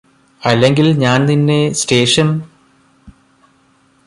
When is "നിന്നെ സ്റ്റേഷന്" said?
1.29-2.33